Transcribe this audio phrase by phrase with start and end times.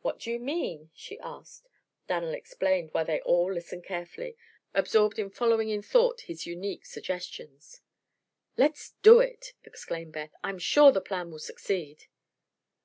[0.00, 1.68] "What do you mean?" she asked.
[2.08, 4.36] Dan'l explained, while they all listened carefully,
[4.74, 7.80] absorbed in following in thought his unique suggestions.
[8.56, 10.34] "Let's do it!" exclaimed Beth.
[10.42, 12.06] "I'm sure the plan will succeed."